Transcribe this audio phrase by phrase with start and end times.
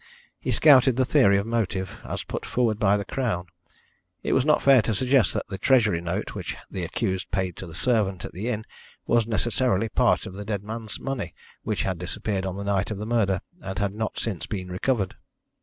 [0.39, 3.45] He scouted the theory of motive, as put forward by the Crown.
[4.23, 7.67] It was not fair to suggest that the Treasury note which the accused paid to
[7.67, 8.65] the servant at the inn
[9.05, 12.97] was necessarily part of the dead man's money which had disappeared on the night of
[12.97, 15.13] the murder and had not since been recovered.